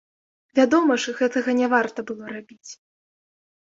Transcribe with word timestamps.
Вядома 0.59 0.97
ж, 1.05 1.15
гэтага 1.21 1.57
не 1.61 1.71
варта 1.77 1.99
было 2.11 2.25
рабіць. 2.35 2.71